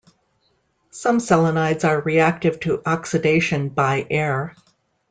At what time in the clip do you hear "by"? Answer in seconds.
3.69-4.07